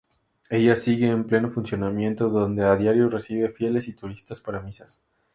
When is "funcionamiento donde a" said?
1.51-2.75